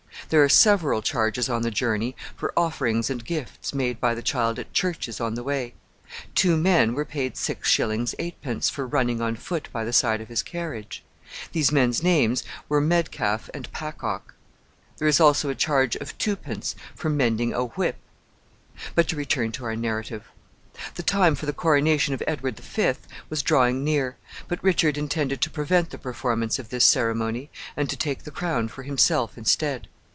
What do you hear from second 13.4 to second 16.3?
and Pacock. There is also a charge of